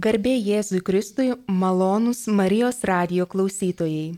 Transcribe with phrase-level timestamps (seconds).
[0.00, 4.14] Garbė Jėzui Kristui, malonūs Marijos radio klausytojai.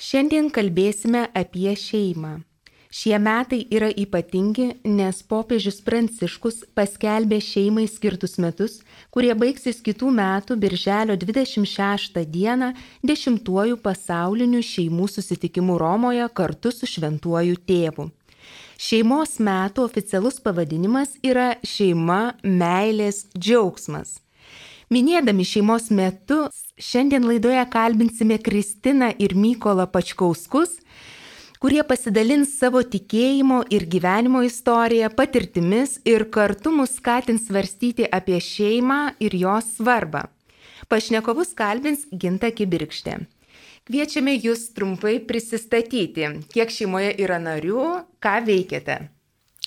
[0.00, 2.30] Šiandien kalbėsime apie šeimą.
[2.98, 8.78] Šie metai yra ypatingi, nes popiežius Pranciškus paskelbė šeimai skirtus metus,
[9.12, 12.70] kurie baigsis kitų metų birželio 26 dieną
[13.10, 18.08] dešimtuoju pasauliniu šeimų susitikimu Romoje kartu su šventuoju tėvu.
[18.78, 24.16] Šeimos metų oficialus pavadinimas yra šeima, meilės, džiaugsmas.
[24.88, 30.78] Minėdami šeimos metus, šiandien laidoje kalbinsime Kristiną ir Mykolą Pačkauskus,
[31.60, 39.00] kurie pasidalins savo tikėjimo ir gyvenimo istoriją, patirtimis ir kartu mus skatins svarstyti apie šeimą
[39.20, 40.24] ir jos svarbą.
[40.88, 43.20] Pašnekovus kalbins Ginta Kibirkštė.
[43.84, 47.88] Kviečiame jūs trumpai prisistatyti, kiek šeimoje yra narių,
[48.24, 49.02] ką veikiate.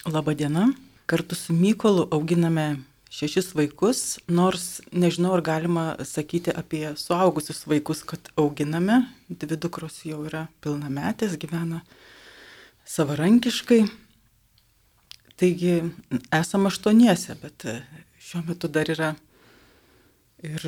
[0.09, 0.71] Labadiena,
[1.05, 2.71] kartu su Mykolu auginame
[3.11, 9.01] šešis vaikus, nors nežinau, ar galima sakyti apie suaugusius vaikus, kad auginame.
[9.27, 11.81] Dvi dukros jau yra pilnametės, gyvena
[12.87, 13.83] savarankiškai.
[15.41, 15.77] Taigi
[16.31, 17.65] esame aštuoniese, bet
[18.21, 19.13] šiuo metu dar yra
[20.45, 20.67] ir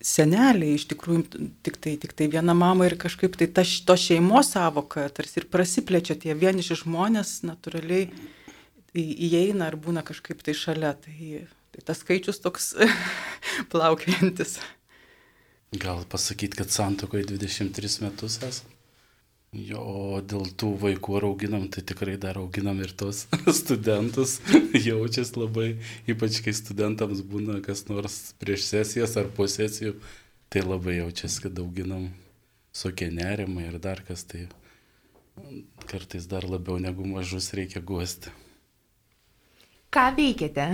[0.00, 1.24] seneliai, iš tikrųjų
[1.64, 5.48] tik tai, tik tai viena mama ir kažkaip tai ta, to šeimos savoka tarsi ir
[5.52, 8.08] prasiplečia tie vieniši žmonės natūraliai
[8.96, 10.94] įeina ar būna kažkaip tai šalia.
[10.98, 12.74] Tai, tai tas skaičius toks
[13.72, 14.58] plaukiantis.
[15.70, 18.76] Gal pasakyti, kad santokoje 23 metus esame?
[19.50, 23.24] Jo, o dėl tų vaikų ar auginam, tai tikrai dar auginam ir tos
[23.60, 24.36] studentus.
[24.86, 25.72] Jaučias labai,
[26.06, 29.96] ypač kai studentams būna kas nors prieš sesijas ar po sesijų,
[30.54, 32.12] tai labai jaučiasi, kad auginam
[32.70, 34.46] sokie nerimai ir dar kas tai
[35.90, 38.30] kartais dar labiau negu mažus reikia guosti.
[39.90, 40.64] Ką veikiate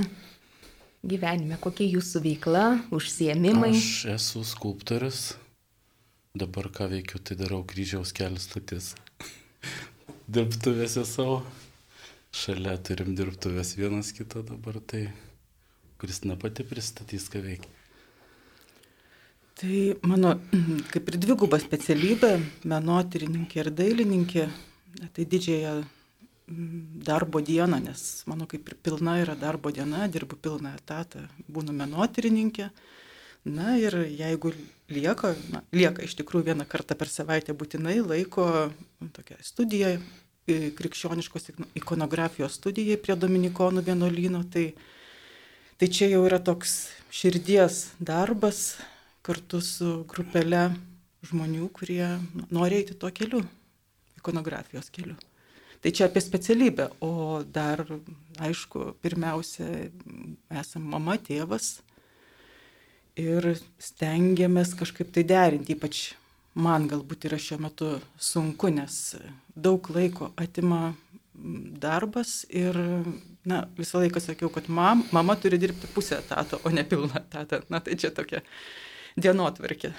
[1.01, 3.71] gyvenime, kokia jūsų veikla, užsiemimai?
[3.73, 5.21] Aš esu skulptorius,
[6.37, 8.91] dabar ką veikiu, tai darau kryžiaus kelių stotis.
[10.37, 11.39] Dirbtuvėse savo,
[12.29, 15.07] šalia turim dirbtuvės vienas kitą dabar, tai
[15.97, 17.73] Kristina pati pristatys, ką veikia.
[19.57, 20.37] Tai mano
[20.93, 22.35] kaip ir dviguba specialybė-
[22.73, 24.51] menotyrininkė ir dailininkė.
[25.17, 25.79] Tai didžiąją
[26.47, 32.71] darbo dieną, nes mano kaip ir pilna yra darbo diena, dirbu pilną etatą, būnu menotyrininkė.
[33.47, 34.53] Na ir jeigu
[34.91, 38.47] lieka, na, lieka iš tikrųjų vieną kartą per savaitę būtinai laiko
[39.15, 39.93] tokia studija,
[40.47, 44.69] krikščioniškos ikonografijos studijai prie Dominikonų vienuolyno, tai,
[45.79, 48.77] tai čia jau yra toks širdies darbas
[49.27, 50.69] kartu su grupelė
[51.27, 52.07] žmonių, kurie
[52.55, 53.43] nori eiti tuo keliu,
[54.21, 55.17] ikonografijos keliu.
[55.83, 57.85] Tai čia apie specialybę, o dar,
[58.43, 59.67] aišku, pirmiausia,
[60.51, 61.77] esam mama, tėvas
[63.17, 66.15] ir stengiamės kažkaip tai derinti, ypač
[66.57, 69.17] man galbūt yra šiuo metu sunku, nes
[69.57, 70.95] daug laiko atima
[71.81, 72.77] darbas ir,
[73.45, 77.61] na, visą laiką sakiau, kad mam, mama turi dirbti pusę etato, o ne pilną etatą.
[77.69, 78.41] Na, tai čia tokia
[79.21, 79.93] dienotvarkė.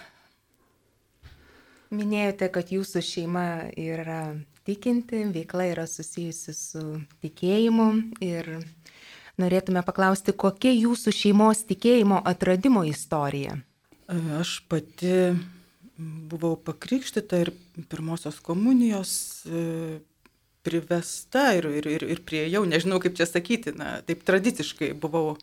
[1.94, 3.48] Minėjote, kad jūsų šeima
[3.80, 4.22] yra
[4.67, 6.83] tikinti, veikla yra susijusi su
[7.23, 7.88] tikėjimu
[8.25, 8.57] ir
[9.39, 13.57] norėtume paklausti, kokia jūsų šeimos tikėjimo atradimo istorija?
[14.39, 15.13] Aš pati
[15.97, 17.51] buvau pakrikštita ir
[17.89, 19.11] pirmosios komunijos
[19.50, 20.00] e,
[20.67, 25.35] privesta ir, ir, ir, ir priejau, nežinau kaip čia sakyti, na, taip tradiciškai buvau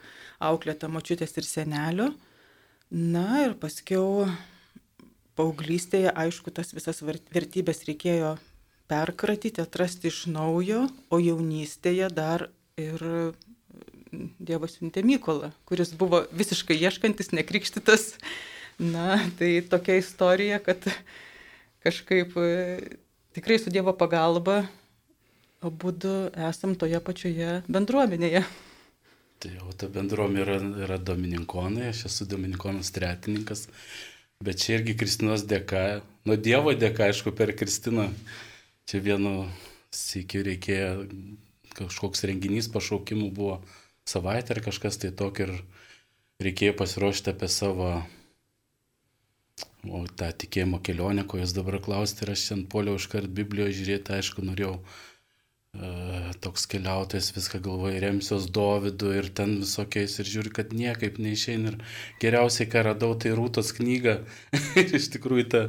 [0.42, 2.12] auklėta močiutės ir senelio.
[2.94, 4.28] Na ir paskiau
[5.34, 8.36] paauglystėje, aišku, tas visas vertybės reikėjo
[8.90, 12.48] perkratyti, atrasti iš naujo, o jaunystėje dar
[12.80, 13.04] ir
[14.38, 18.12] Dievas siuntė Mykolą, kuris buvo visiškai ieškantis, nekrikštytas.
[18.78, 20.86] Na, tai tokia istorija, kad
[21.82, 22.78] kažkaip e,
[23.34, 24.64] tikrai su Dievo pagalba
[25.64, 25.92] abu
[26.48, 28.42] esam toje pačioje bendruomenėje.
[29.42, 30.56] Tai jau ta bendruomenė yra,
[30.86, 33.66] yra Domininkonai, aš esu Dominikonas tretininkas,
[34.44, 38.10] bet čia irgi Kristinos dėka, nuo Dievo dėka, aišku, per Kristiną
[38.90, 39.46] Čia vienu
[39.94, 40.90] sėkiu reikėjo,
[41.78, 43.58] kažkoks renginys pašaukimų buvo
[44.08, 45.54] savaitę ar kažkas tai tokio ir
[46.44, 47.88] reikėjo pasiruošti apie savo
[49.88, 54.16] o, tą tikėjimo kelionę, ko jūs dabar klausite, ir aš ten poliau iškart Biblijoje žiūrėti,
[54.18, 55.90] aišku, norėjau e,
[56.44, 61.74] toks keliautojas viską galvoja, remsiuos Dovydu ir ten visokiais ir žiūri, kad niekaip neišeina.
[61.74, 64.20] Ir geriausiai, ką radau, tai Rūtos knyga.
[64.80, 65.64] Ir iš tikrųjų ta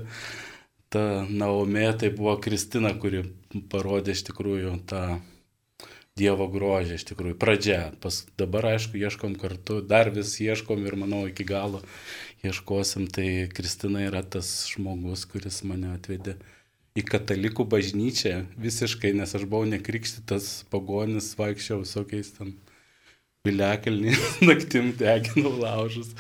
[0.96, 3.26] ta Naomė tai buvo Kristina, kuri
[3.72, 5.06] parodė iš tikrųjų tą
[6.16, 7.80] Dievo grožį, iš tikrųjų, pradžia.
[8.00, 11.82] Pas, dabar, aišku, ieškom kartu, dar vis ieškom ir manau iki galo
[12.48, 13.10] ieškosim.
[13.12, 16.38] Tai Kristina yra tas žmogus, kuris mane atvedė
[16.96, 22.56] į katalikų bažnyčią visiškai, nes aš buvau nekrikštytas pagonis, vaikščiau visokiais ten
[23.44, 26.16] piliakalniais, naktim deginau laužus.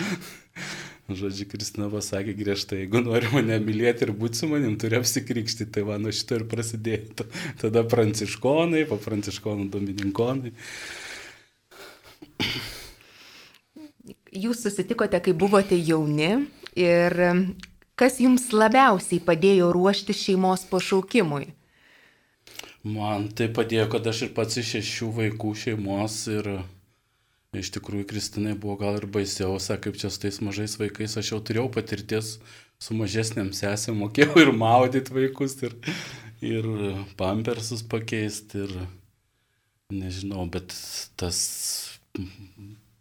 [1.05, 5.83] Žodžiu, Kristina pasakė griežtai, jeigu nori mane mylėti ir būti su manim, turi apsikrikšti, tai
[5.85, 7.27] va, nuo šito ir prasidėjo.
[7.61, 10.55] Tada pranciškonai, po pranciškonų domininkonai.
[14.35, 16.31] Jūs susitikote, kai buvote jauni
[16.73, 17.13] ir
[17.95, 21.51] kas jums labiausiai padėjo ruošti šeimos pašaukimui?
[22.85, 26.49] Man tai padėjo, kad aš ir pats iš šešių vaikų šeimos ir
[27.55, 31.31] Iš tikrųjų, Kristinai buvo gal ir baisiau, sakė, kaip čia su tais mažais vaikais, aš
[31.33, 32.35] jau turėjau patirties
[32.81, 35.75] su mažesniam sesėm, mokėjau ir maudyti vaikus, ir,
[36.43, 36.67] ir
[37.19, 38.75] pampersus pakeisti, ir
[39.93, 40.75] nežinau, bet
[41.19, 41.39] tas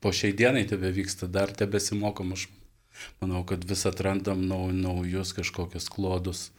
[0.05, 2.49] po šiai dienai tebe vyksta, dar tebesimokom, aš
[3.23, 6.51] manau, kad vis atrandam nau, naujus kažkokius klodus.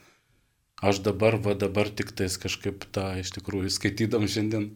[0.84, 4.74] Aš dabar, va dabar tik tais kažkaip tą iš tikrųjų skaitydam šiandien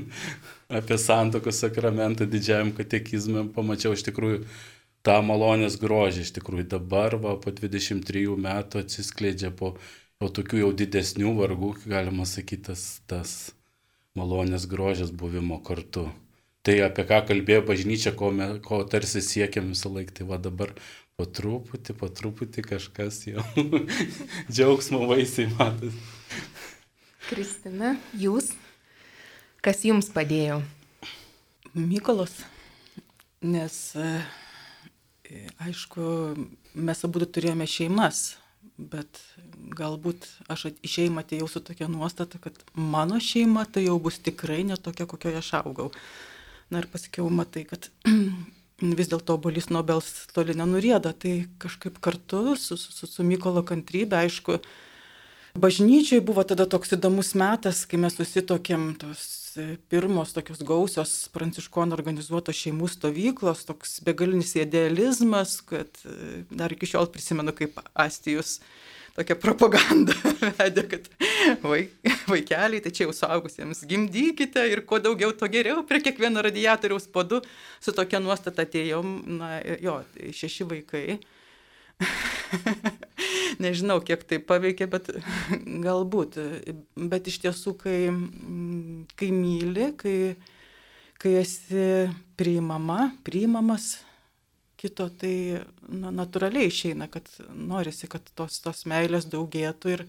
[0.70, 4.44] apie santokos sakramentą didžiajam katekizmui, pamačiau iš tikrųjų
[5.06, 6.24] tą malonės grožį.
[6.26, 9.74] Iš tikrųjų dabar, va, po 23 metų atsiskleidžia po
[10.20, 13.36] jau tokių jau didesnių vargų, galima sakyti, tas, tas
[14.18, 16.08] malonės grožės buvimo kartu.
[16.66, 20.74] Tai apie ką kalbėjo bažnyčia, ko, me, ko tarsi siekiam visą laiką, tai va dabar
[21.16, 23.44] po truputį, po truputį kažkas jau
[24.52, 25.96] džiaugsmo vaisiai matas.
[27.30, 28.50] Kristina, jūs,
[29.64, 30.60] kas jums padėjo?
[31.76, 32.32] Mykolas,
[33.44, 34.10] nes e,
[35.62, 36.02] aišku,
[36.74, 38.40] mes abu turėjome šeimas,
[38.80, 39.20] bet
[39.76, 44.62] galbūt aš į šeimą atėjau su tokia nuostata, kad mano šeima tai jau bus tikrai
[44.66, 45.90] netokia, kokioje aš augau.
[46.70, 47.90] Na ir pasakiau, matai, kad
[48.98, 54.60] vis dėlto obolys Nobels toli nenurieda, tai kažkaip kartu su, su, su Mykolo kantrybė, aišku,
[55.60, 59.39] bažnyčiai buvo tada toks įdomus metas, kai mes susitokėm tos
[59.92, 65.90] pirmos tokios gausios pranciškonų organizuotos šeimų stovyklos, toks begalinis idealizmas, kad
[66.50, 68.58] dar iki šiol prisimenu, kaip Astijus
[69.16, 70.14] tokia propaganda
[70.58, 71.08] vedė, kad
[71.64, 71.92] vaik,
[72.30, 77.42] vaikeliai, tai čia jau suaugusiems gimdykite ir kuo daugiau, to geriau, prie kiekvieno radiatoriaus podu
[77.82, 80.00] su tokia nuostata atėjom, na jo,
[80.40, 81.20] šeši vaikai.
[83.60, 85.10] Nežinau, kiek tai paveikė, bet
[85.86, 86.38] galbūt.
[86.96, 87.98] Bet iš tiesų, kai,
[89.20, 90.16] kai myli, kai,
[91.20, 91.84] kai esi
[92.40, 93.98] priimama, priimamas,
[94.80, 95.34] kito, tai
[95.92, 100.06] na, natūraliai išeina, kad norisi, kad tos, tos meilės daugėtų ir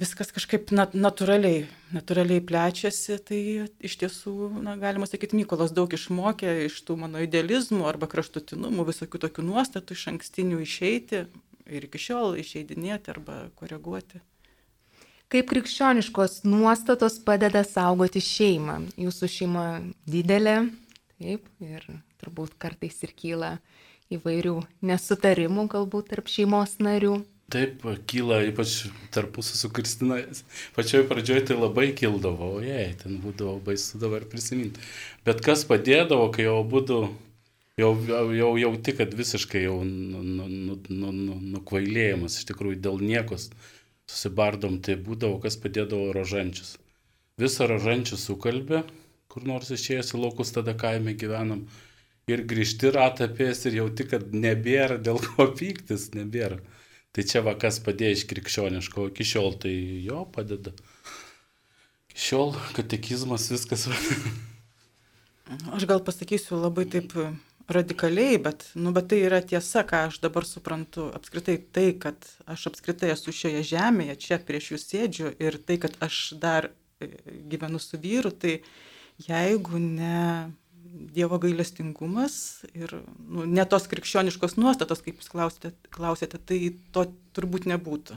[0.00, 3.42] viskas kažkaip nat, natūraliai, natūraliai plečiasi, tai
[3.84, 4.34] iš tiesų,
[4.64, 9.98] na, galima sakyti, Mykolas daug išmokė iš tų mano idealizmų arba kraštutinumų, visokių tokių nuostatų
[9.98, 11.24] iš ankstinių išeiti
[11.70, 14.20] ir iki šiol išeidinėti arba koreguoti.
[15.30, 18.80] Kaip krikščioniškos nuostatos padeda saugoti šeimą?
[18.98, 19.66] Jūsų šeima
[20.10, 20.56] didelė,
[21.20, 21.86] taip, ir
[22.18, 23.52] turbūt kartais ir kyla
[24.10, 24.56] įvairių
[24.90, 27.20] nesutarimų galbūt tarp šeimos narių.
[27.50, 30.20] Taip, kyla ypač tarpusų su Kristina.
[30.76, 34.82] Pačioj pradžioje tai labai kildavo, jei, ten būdavo baisu dabar prisiminti.
[35.26, 37.00] Bet kas padėdavo, kai jau būtų,
[37.80, 42.80] jau, jau, jau jauti, kad visiškai jau nu, nu, nu, nu, nu, nukvailėjimas, iš tikrųjų
[42.84, 43.50] dėl niekos
[44.10, 46.76] susibardom, tai būdavo, kas padėdavo rožančius.
[47.40, 48.82] Visą rožančių sukalbė,
[49.30, 51.64] kur nors išėjęs į laukus, tada kaime gyvenam
[52.30, 56.60] ir grįžti ratapės ir jauti, kad nebėra dėl ko pyktis, nebėra.
[57.10, 59.72] Tai čia va kas padėjo iš krikščioniško, iki šiol tai
[60.06, 60.74] jo padeda.
[62.12, 63.88] Iki šiol katekizmas viskas.
[65.74, 67.16] Aš gal pasakysiu labai taip
[67.72, 71.08] radikaliai, bet, nu, bet tai yra tiesa, ką aš dabar suprantu.
[71.16, 75.94] Apskritai tai, kad aš apskritai esu šioje žemėje, čia prieš jūs sėdžiu ir tai, kad
[76.04, 77.10] aš dar e,
[77.52, 78.60] gyvenu su vyru, tai
[79.26, 80.50] jeigu ne
[80.90, 82.90] Dievo gailestingumas ir
[83.22, 86.58] nu, ne tos krikščioniškos nuostatos, kaip jūs klausėte, klausėte, tai
[86.90, 87.04] to
[87.36, 88.16] turbūt nebūtų.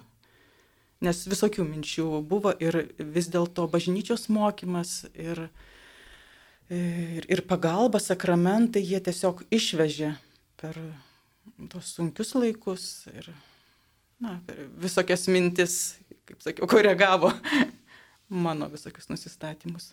[1.05, 5.49] Nes visokių minčių buvo ir vis dėlto bažnyčios mokymas ir,
[6.73, 10.13] ir, ir pagalba, sakramentai, jie tiesiog išvežė
[10.59, 10.79] per
[11.71, 13.29] tos sunkius laikus ir
[14.23, 14.37] na,
[14.81, 17.33] visokias mintis, kaip sakiau, koregavo
[18.45, 19.91] mano visokius nusistatymus.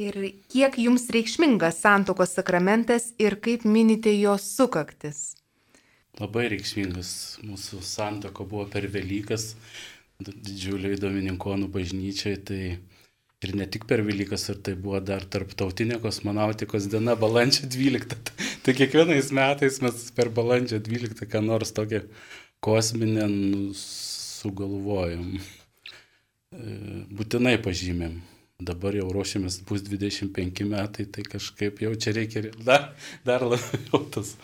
[0.00, 0.16] Ir
[0.48, 5.34] kiek jums reikšmingas santokos sakramentas ir kaip minite jos sukaktis?
[6.20, 7.10] Labai reikšmingas.
[7.44, 9.52] Mūsų santoko buvo per Velykas,
[10.24, 12.62] didžiuliai Domininkonų bažnyčiai, tai
[13.40, 18.34] Ir ne tik per Velykas, ir tai buvo dar tarptautinė kosmonautikos diena, balandžio 12.
[18.66, 22.02] Tai kiekvienais metais mes per balandžio 12 ką nors tokią
[22.60, 25.40] kosminę nu, sugalvojom.
[25.40, 26.76] E,
[27.16, 28.20] būtinai pažymėm.
[28.60, 32.90] Dabar jau ruošiamės bus 25 metai, tai kažkaip jau čia reikia dar,
[33.24, 34.34] dar labiau tas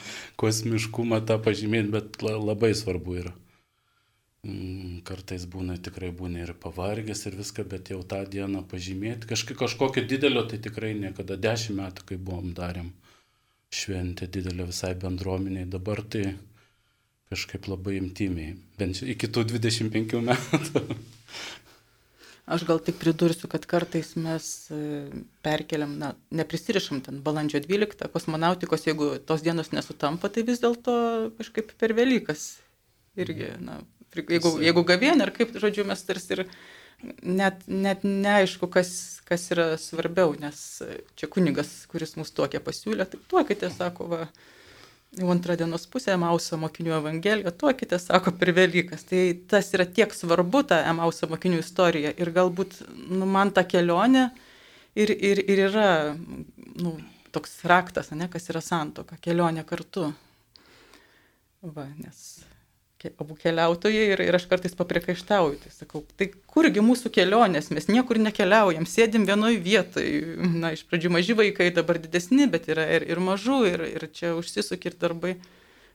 [0.41, 3.37] kosmiškumą tą pažymėti, bet labai svarbu yra.
[4.47, 9.27] Mm, kartais būna tikrai būna ir pavargęs ir viską, bet jau tą dieną pažymėti.
[9.33, 11.39] Kažkai, kažkokio didelio tai tikrai niekada.
[11.41, 12.93] Dešimt metų, kai buvom darėm
[13.75, 16.37] šventę didelę visai bendruomeniai, dabar tai
[17.33, 18.55] kažkaip labai imtimiai.
[18.79, 20.85] Bent iki tų 25 metų.
[22.47, 24.77] Aš gal tik pridursiu, kad kartais mes e,
[25.43, 30.95] perkeliam, na, neprisirišam ten balandžio 12 kosmonautikos, jeigu tos dienos nesutampa, tai vis dėlto
[31.41, 32.53] kažkaip per Velykas
[33.19, 33.81] irgi, na,
[34.23, 36.45] jeigu, jeigu gavienė ar kaip, žodžiu, mes tarsi ir
[37.23, 38.91] net, net neaišku, kas,
[39.29, 40.83] kas yra svarbiau, nes
[41.19, 44.21] čia kunigas, kuris mus tokia pasiūlė, tai tuokite, sako, va,
[45.17, 49.07] jau antrą dienos pusę Emauso mokinių Evangelija, tuokite, sako, per Velykas.
[49.09, 54.29] Tai tas yra tiek svarbu, ta Emauso mokinių istorija ir galbūt nu, man ta kelionė
[54.97, 56.97] ir, ir, ir yra nu,
[57.37, 60.11] toks raktas, ne, kas yra santoka, kelionė kartu.
[61.67, 62.36] Va, nes
[63.23, 65.59] abu keliautojai ir, ir aš kartais papriekaištauju.
[65.63, 70.09] Tai sakau, tai kurgi mūsų kelionės, mes niekur nekeliaujam, sėdim vienoj vietoj.
[70.63, 74.35] Na, iš pradžių maži vaikai, dabar didesni, bet yra ir, ir mažų, ir, ir čia
[74.39, 75.37] užsisuk ir darbai.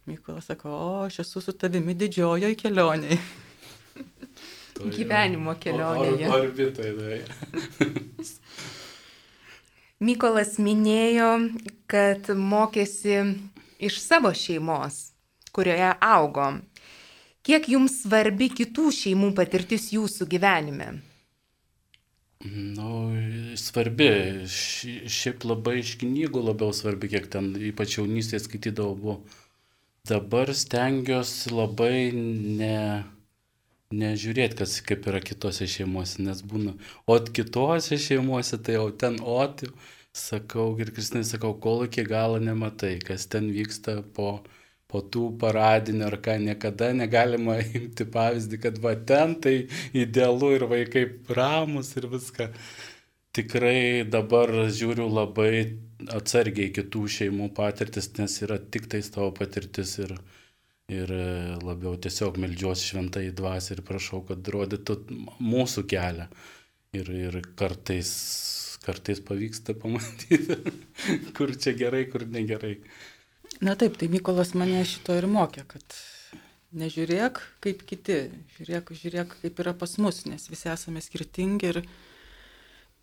[0.09, 3.19] Mykolas sako, o aš esu su tavimi didžiojoj kelioniai.
[4.81, 6.27] Gyvenimo kelionėje.
[6.31, 8.27] Or, orbitai, tai.
[10.01, 11.29] Mykolas minėjo,
[11.91, 13.19] kad mokėsi
[13.81, 15.11] iš savo šeimos,
[15.53, 16.47] kurioje augo.
[17.47, 20.91] Kiek jums svarbi kitų šeimų patirtis jūsų gyvenime?
[22.41, 22.91] Nu,
[23.57, 24.09] svarbi,
[24.49, 28.97] šiaip labai iš knygų labiau svarbi, kiek ten ypač jaunystėje skaitydavau.
[28.97, 29.17] Buvo.
[30.09, 32.77] Dabar stengiuosi labai ne,
[33.93, 36.73] nežiūrėti, kas kaip yra kitose šeimose, nes būna,
[37.05, 39.69] o kitose šeimose tai jau ten oti,
[40.17, 44.39] sakau, ir Kristinai sakau, kol iki galo nematai, kas ten vyksta po
[44.91, 49.55] po tų paradinių ar ką niekada negalima imti pavyzdį, kad va ten tai
[49.97, 51.05] idealu ir vaikai
[51.37, 52.51] ramus ir viską.
[53.31, 55.51] Tikrai dabar žiūriu labai
[56.11, 60.11] atsargiai kitų šeimų patirtis, nes yra tik tais tavo patirtis ir,
[60.91, 61.13] ir
[61.63, 64.97] labiau tiesiog melžiuosi šventai dvasiai ir prašau, kad rodytų
[65.39, 66.27] mūsų kelią.
[66.91, 68.11] Ir, ir kartais,
[68.83, 70.57] kartais pavyksta pamatyti,
[71.37, 72.75] kur čia gerai, kur negerai.
[73.61, 75.97] Na taip, tai Mykolas mane šito ir mokė, kad
[76.73, 78.17] nežiūrėk kaip kiti,
[78.55, 81.69] žiūrėk, žiūrėk kaip yra pas mus, nes visi esame skirtingi.
[81.69, 81.79] Ir,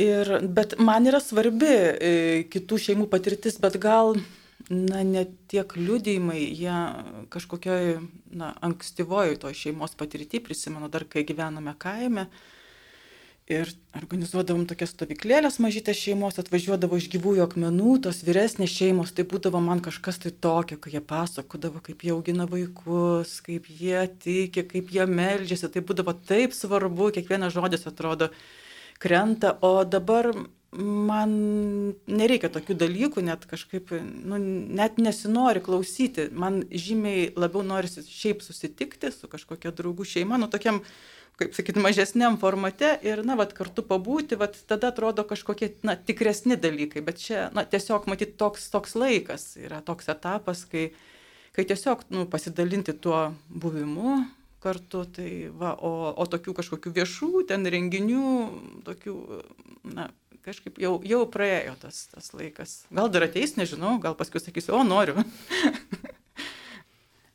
[0.02, 2.12] ir, bet man yra svarbi e,
[2.50, 4.16] kitų šeimų patirtis, bet gal
[4.66, 6.78] na, ne tiek liudijimai, jie
[7.30, 7.98] kažkokioj
[8.34, 12.28] na, ankstyvojoj to šeimos patirtį, prisimenu dar, kai gyvenome kaime.
[13.48, 19.62] Ir organizuodavom tokias stovyklėlės mažytės šeimos, atvažiuodavo iš gyvųjų akmenų, tos vyresnės šeimos, tai būdavo
[19.64, 24.92] man kažkas tai tokio, kai jie pasakodavo, kaip jie augina vaikus, kaip jie tiki, kaip
[24.92, 28.28] jie melžiasi, tai būdavo taip svarbu, kiekvienas žodis atrodo
[29.00, 30.28] krenta, o dabar
[30.76, 31.32] man
[32.04, 33.94] nereikia tokių dalykų, net kažkaip,
[34.28, 34.36] nu,
[34.76, 40.82] net nesinori klausyti, man žymiai labiau norisi šiaip susitikti su kažkokia draugų šeima, nu tokiam
[41.38, 46.58] kaip sakyti, mažesniam formate ir, na, vat, kartu pabūti, vat, tada atrodo kažkokie, na, tikresni
[46.58, 50.88] dalykai, bet čia, na, tiesiog, matyt, toks, toks laikas yra toks etapas, kai,
[51.56, 54.18] kai tiesiog, nu, pasidalinti tuo buvimu
[54.62, 58.32] kartu, tai, va, o, o tokių kažkokių viešų ten renginių,
[58.88, 59.14] tokių,
[59.94, 60.08] na,
[60.48, 62.80] kažkaip jau, jau praėjo tas, tas laikas.
[62.94, 65.22] Gal dar ateis, nežinau, gal paskui sakysiu, o noriu.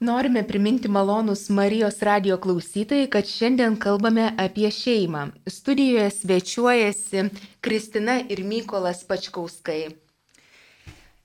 [0.04, 5.30] Norime priminti malonus Marijos radio klausytojai, kad šiandien kalbame apie šeimą.
[5.48, 7.22] Studijoje svečiuojasi
[7.62, 9.94] Kristina ir Mykolas Pačkauskai.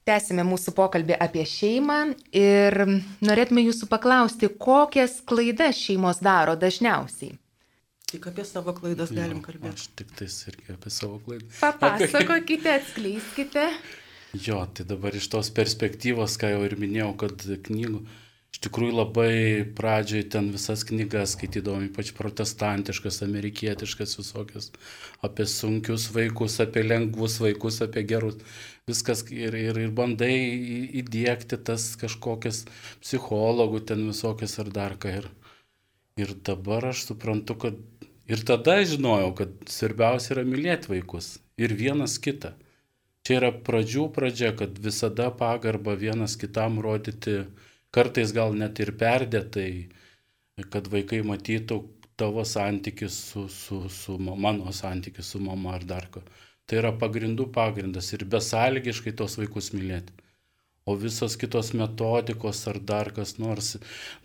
[0.07, 1.97] Tęsime mūsų pokalbį apie šeimą
[2.31, 2.79] ir
[3.31, 7.35] norėtume jūsų paklausti, kokias klaidas šeimos daro dažniausiai.
[8.13, 9.75] Tik apie savo klaidas jo, galim kalbėti.
[9.75, 11.59] Aš tik tais irgi apie savo klaidas.
[11.59, 13.67] Papasakokite, atskleiskite.
[14.39, 18.07] Jo, tai dabar iš tos perspektyvos, ką jau ir minėjau, kad knygų
[18.59, 19.33] Iš tikrųjų labai
[19.79, 24.73] pradžioj ten visas knygas skaitydavom, ypač protestantiškas, amerikietiškas visokias,
[25.23, 28.41] apie sunkius vaikus, apie lengvus vaikus, apie gerus.
[28.91, 30.33] Viskas ir, ir, ir bandai
[31.05, 32.65] įdėkti tas kažkokias
[33.05, 35.15] psichologų ten visokias ar dar ką.
[35.21, 35.31] Ir,
[36.19, 37.79] ir dabar aš suprantu, kad
[38.29, 42.51] Ir tada žinojau, kad svarbiausia yra mylėti vaikus ir vienas kitą.
[43.25, 47.47] Čia yra pradžių pradžia, kad visada pagarbą vienas kitam rodyti,
[47.95, 49.71] kartais gal net ir perdėtai,
[50.73, 51.79] kad vaikai matytų
[52.19, 56.23] tavo santykis su, su, su mano santykis su mama ar dar ko.
[56.69, 60.13] Tai yra pagrindų pagrindas ir besąlygiškai tos vaikus mylėti.
[60.89, 63.75] O visos kitos metodikos ar dar kas nors,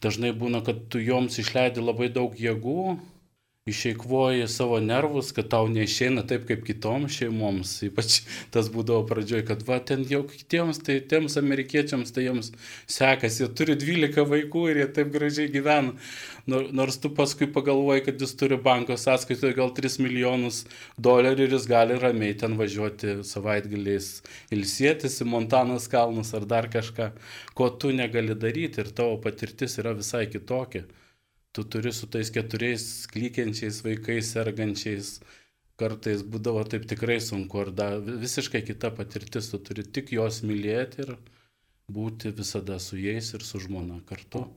[0.04, 2.96] dažnai būna, kad tu joms išleidi labai daug jėgų,
[3.66, 7.70] išeikvoji savo nervus, kad tau neišeina taip kaip kitoms šeimoms.
[7.88, 8.18] Ypač
[8.52, 12.50] tas būdavo pradžioj, kad va ten jau kitiems, tai tiems amerikiečiams, tai jiems
[12.92, 15.94] sekasi, jie turi 12 vaikų ir jie taip gražiai gyvena.
[16.52, 20.66] Nors tu paskui pagalvoji, kad jis turi banko sąskaitoje gal 3 milijonus
[21.08, 24.10] dolerių ir jis gali ramiai ten važiuoti savaitgaliais
[24.52, 27.14] ilsėtis į Montanos kalnus ar dar kažką,
[27.56, 30.84] ko tu negali daryti ir tavo patirtis yra visai kitokia
[31.54, 32.84] tu turi su tais keturiais
[33.14, 35.20] klykiančiais vaikais, sergančiais,
[35.78, 41.06] kartais būdavo taip tikrai sunku, ar da, visiškai kita patirtis, tu turi tik juos mylėti
[41.06, 41.16] ir
[41.94, 44.48] būti visada su jais ir su žmona kartu,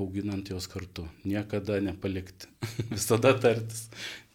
[0.00, 2.48] auginant juos kartu, niekada nepalikti,
[2.96, 3.88] visada tartis.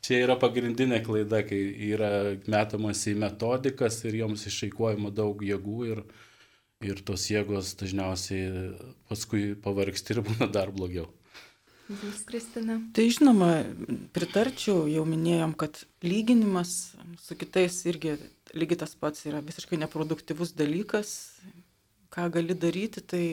[0.06, 1.58] Čia yra pagrindinė klaida, kai
[1.89, 2.12] yra
[2.46, 6.04] metamas į metodikas ir joms išeikuojama daug jėgų ir,
[6.86, 8.75] ir tos jėgos dažniausiai
[9.10, 11.10] paskui pavargsti ir būna dar blogiau.
[11.88, 12.82] Jūs, Kristina?
[12.96, 13.51] Tai žinoma,
[14.15, 16.74] pritarčiau, jau minėjom, kad lyginimas
[17.24, 18.17] su kitais irgi
[18.56, 21.13] lygiai tas pats yra visiškai neproduktyvus dalykas.
[22.13, 23.24] Ką gali daryti, tai,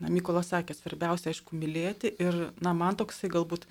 [0.00, 3.66] na, Mykolas sakė, svarbiausia, aišku, mylėti ir, na, man toksai galbūt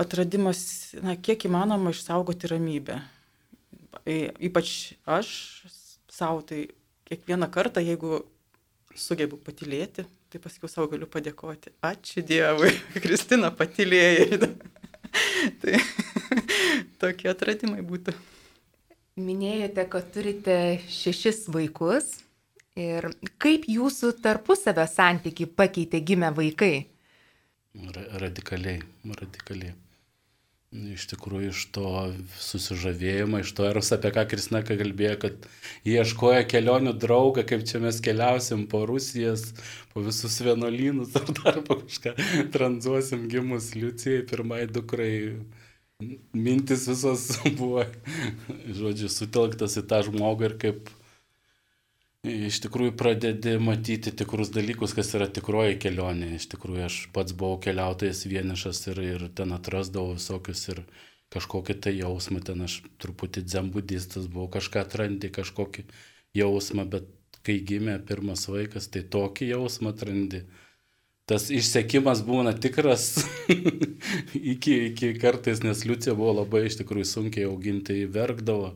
[0.00, 0.62] atradimas,
[1.02, 3.00] na, kiek įmanoma išsaugoti ramybę.
[4.06, 5.32] Ypač aš
[6.10, 6.68] savo, tai
[7.10, 8.22] kiekvieną kartą, jeigu
[8.98, 11.72] sugebu patilėti, Tai paskui savo galiu padėkoti.
[11.82, 12.70] Ačiū Dievui,
[13.02, 14.38] Kristina patilėjai.
[15.62, 15.80] tai
[17.02, 18.14] tokie atradimai būtų.
[19.18, 20.56] Minėjote, kad turite
[20.86, 22.20] šešis vaikus.
[22.78, 23.10] Ir
[23.42, 26.74] kaip jūsų tarpusavio santyki pakeitė gimę vaikai?
[28.22, 28.78] Radikaliai,
[29.18, 29.74] radikaliai
[30.70, 31.88] iš tikrųjų iš to
[32.38, 35.48] susižavėjimo, iš to eros, apie ką Kristina kalbėjo, kad
[35.88, 39.48] ieškoja kelionių draugą, kaip čia mes keliausim po Rusijas,
[39.90, 42.14] po visus vienuolynus ar dar po kažką,
[42.54, 45.12] tranzuosim gimus Liucijai, pirmai dukrai.
[46.32, 47.26] Mintis visos
[47.58, 47.82] buvo,
[48.70, 50.94] žodžiu, sutelktas į tą žmogų ir kaip
[52.26, 56.34] iš tikrųjų pradedi matyti tikrus dalykus, kas yra tikroji kelionė.
[56.36, 60.82] Iš tikrųjų, aš pats buvau keliautojas vienišas ir, ir ten atrasdavau visokius ir
[61.32, 65.86] kažkokį tai jausmą, ten aš truputį dzembudistas buvau, kažką atrandi, kažkokį
[66.36, 67.08] jausmą, bet
[67.46, 70.44] kai gimė pirmas vaikas, tai tokį jausmą atrandi
[71.30, 73.12] tas išsekimas būna tikras.
[74.34, 78.72] Iki, iki kartais, nes Liucija buvo labai iš tikrųjų sunkiai auginti, verkdavo,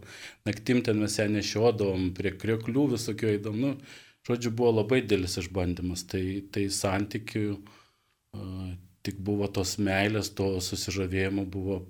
[0.47, 3.95] naktim ten mes ją nešiodavom, prie krioklių visokio įdomu, nu,
[4.29, 8.69] žodžiu, buvo labai dėlis išbandymas, tai, tai santykių uh,
[9.07, 11.81] tik buvo tos meilės, to susižavėjimo buvo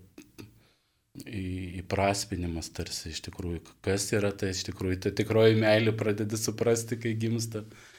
[1.25, 7.17] įprasminimas tarsi iš tikrųjų, kas yra tai iš tikrųjų, tai tikroji meilė pradedi suprasti, kai
[7.19, 7.65] gimsta.
[7.65, 7.94] Uh,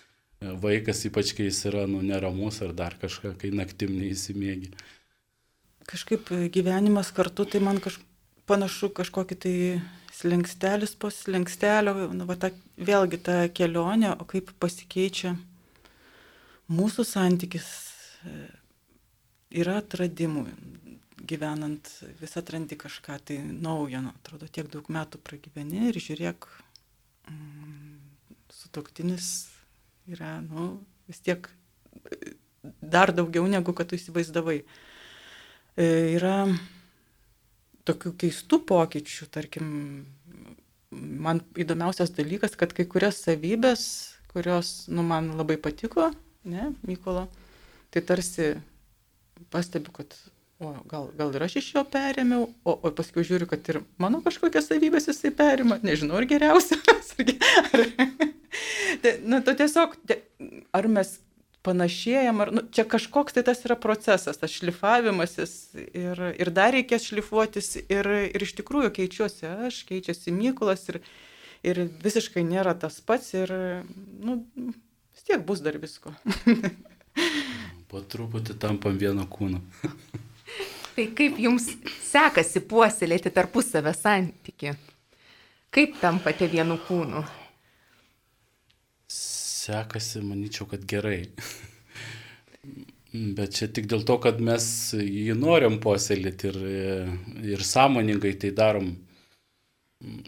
[0.61, 4.73] vaikas, ypač kai jis yra nu, neramus ar dar kažką, kai naktim neįsimėgi.
[5.85, 7.99] Kažkaip gyvenimas kartu, tai man kaž...
[8.49, 9.55] panašu kažkokį tai
[10.15, 15.35] slengstelis po slengstelio, nu, va, ta, vėlgi ta kelionė, o kaip pasikeičia
[16.71, 17.67] mūsų santykis,
[18.25, 18.37] e,
[19.61, 20.47] yra atradimų.
[21.25, 26.45] Gyvenant vis atrandi kažką tai naujo, nu, atrodo, tiek daug metų pragyveni ir žiūrėk,
[27.31, 27.95] mm,
[28.53, 29.31] sutoktinis
[30.11, 30.71] yra, nu,
[31.09, 31.47] vis tiek
[32.81, 34.61] dar daugiau negu kad tu įsivaizdavai.
[35.75, 36.45] E, yra
[37.85, 39.67] tokių keistų pokyčių, tarkim,
[40.91, 43.83] man įdomiausias dalykas, kad kai kurias savybės,
[44.33, 46.09] kurios, nu, man labai patiko,
[46.47, 47.27] ne, Mykolo,
[47.93, 48.55] tai tarsi
[49.53, 50.15] pastebiu, kad
[50.59, 54.21] o gal, gal ir aš iš jo perėmiau, o, o paskui žiūriu, kad ir mano
[54.25, 57.85] kažkokias savybės jisai perima, nežinau, ar geriausias, ar,
[59.03, 59.95] tai, nu, tu tiesiog,
[60.75, 61.15] ar mes
[61.65, 65.53] panašėjam, ar nu, čia kažkoks tai tas yra procesas, tas šlifavimasis
[65.97, 71.01] ir, ir dar reikės šlifuotis ir, ir iš tikrųjų keičiuosi aš, keičiasi Mykolas ir,
[71.65, 73.53] ir visiškai nėra tas pats ir
[74.21, 74.41] nu,
[75.15, 76.13] vis tiek bus dar visko.
[77.89, 79.61] po truputį tampam vieno kūno.
[80.95, 81.71] tai kaip jums
[82.05, 84.75] sekasi puoselėti tarpusavę santyki?
[85.75, 87.25] Kaip tampate vienu kūnu?
[89.65, 91.23] sekasi, manyčiau, kad gerai.
[93.15, 94.65] Bet čia tik dėl to, kad mes
[94.97, 96.59] jį norim puoselėti ir,
[97.55, 98.93] ir sąmoningai tai darom.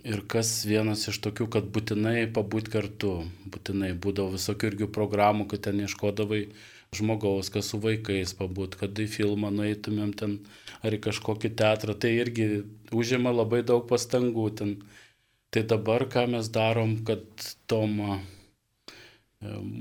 [0.07, 3.11] Ir kas vienas iš tokių, kad būtinai pabūt kartu,
[3.51, 6.45] būtinai būdavo visokių irgi programų, kad ten ieškodavai
[6.95, 10.37] žmogaus, kas su vaikais pabūt, kad į filmą nueitumėm ten
[10.87, 12.63] ar į kažkokį teatrą, tai irgi
[12.95, 14.79] užima labai daug pastangų ten.
[15.57, 17.23] Tai dabar ką mes darom, kad
[17.65, 18.19] Tomą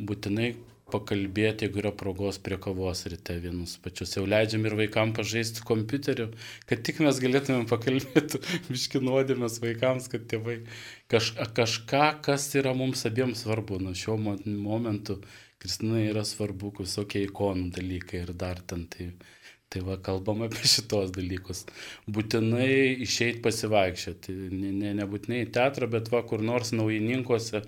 [0.08, 0.46] būtinai
[0.88, 4.14] pakalbėti, jeigu yra progos prie kavos ryte vienus pačius.
[4.16, 6.30] Jau leidžiam ir vaikam pažaisti kompiuteriu,
[6.64, 10.62] kad tik mes galėtumėm pakalbėti miškinuodėmės vaikams, kad tėvai
[11.12, 13.82] kaž, kažką, kas yra mums abiems svarbu.
[13.84, 15.18] Nuo šio momentu
[15.60, 18.88] Kristinai yra svarbu visokie ikonų dalykai ir dar ten.
[18.88, 19.12] Tai,
[19.76, 21.64] tai va, kalbam apie šitos dalykus.
[22.08, 24.36] Būtinai išeiti pasivaikščioti.
[24.52, 27.62] Ne, ne, nebūtinai į teatrą, bet va, kur nors naujininkose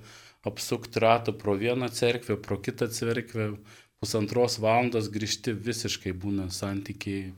[0.49, 3.51] apsukti ratą pro vieną cerkvę, pro kitą cerkvę,
[4.01, 7.35] pusantros valandos grįžti visiškai būna santykiai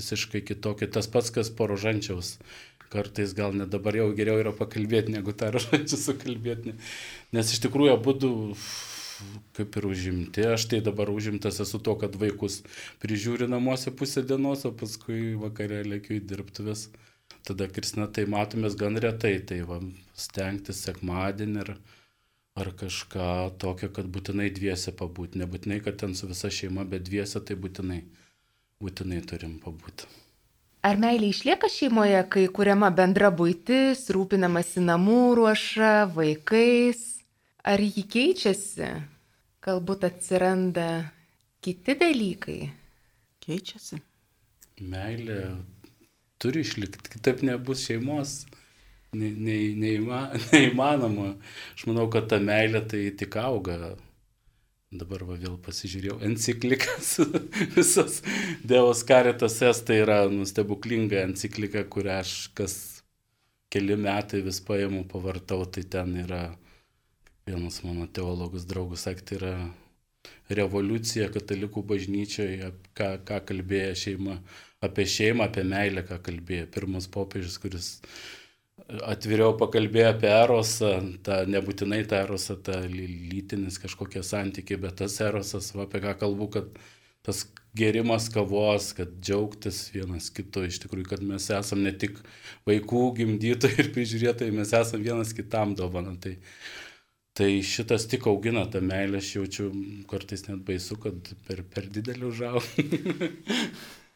[0.00, 0.88] visiškai kitokie.
[0.88, 2.36] Tas pats, kas porožančiaus.
[2.92, 6.76] Kartais gal net dabar jau geriau yra pakalbėti, negu tą rožančią sukalbėti.
[7.36, 8.32] Nes iš tikrųjų būdų
[9.56, 10.44] kaip ir užimti.
[10.54, 12.62] Aš tai dabar užimtas esu to, kad vaikus
[13.02, 16.88] prižiūri namuose pusę dienos, o paskui vakarė lėkiu į dirbtuvės.
[17.46, 19.78] Tada Kristina tai matomės gan retai, tai va,
[20.18, 21.72] stengtis sekmadienį ir
[22.56, 25.40] ar kažką tokio, kad būtinai dviese pabūti.
[25.42, 28.00] Nebūtinai, kad ten su visa šeima, bet dviese tai būtinai,
[28.82, 30.08] būtinai turim pabūti.
[30.86, 37.15] Ar meilė išlieka šeimoje, kai kuriama bendra būtis, rūpinamasi namų ruoša, vaikais?
[37.66, 38.90] Ar jį keičiasi?
[39.66, 40.88] Galbūt atsiranda
[41.64, 42.60] kiti dalykai?
[43.42, 43.98] Keičiasi.
[44.86, 45.40] Meilė
[46.42, 48.44] turi išlikti, kitaip nebus šeimos
[49.16, 50.20] ne, ne, neįma,
[50.52, 51.32] neįmanoma.
[51.74, 53.94] Aš manau, kad ta meilė tai tik auga.
[54.96, 57.16] Dabar va vėl pasižiūrėjau, enciklikas
[57.74, 58.20] visas
[58.62, 62.76] Dievos karitas es tai yra nustebuklinga enciklika, kurią aš kas
[63.74, 66.44] keli metai vis paimu, pavartau, tai ten yra,
[67.46, 69.50] vienas mano teologus draugus sakė, tai yra
[70.58, 74.40] revoliucija katalikų bažnyčioje, ką, ką kalbėjo šeima,
[74.82, 77.90] apie šeimą, apie meilę, ką kalbėjo pirmas popiežius, kuris
[79.06, 80.90] atviriau pakalbėjo apie erosą,
[81.26, 86.48] tą, nebūtinai tą erosą, tą lytinis kažkokie santykiai, bet tas erosas, va, apie ką kalbu,
[86.56, 86.80] kad
[87.26, 87.44] tas
[87.78, 92.18] gerimas kavos, kad džiaugtis vienas kitu, iš tikrųjų, kad mes esame ne tik
[92.66, 96.16] vaikų gimdytojai ir prižiūrėtojai, mes esame vienas kitam dovana.
[96.22, 96.34] Tai,
[97.36, 99.68] tai šitas tik augina tą meilę, aš jaučiu
[100.08, 102.64] kartais net baisu, kad per, per didelį užaugau.